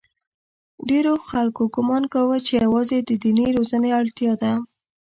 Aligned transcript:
ډېرو 0.89 1.13
خلکو 1.29 1.63
ګومان 1.75 2.03
کاوه 2.13 2.37
چې 2.47 2.53
یوازې 2.65 2.97
د 3.01 3.11
دیني 3.23 3.47
روزنې 3.57 3.89
اړتیا 3.99 4.33
ده. 4.41 4.51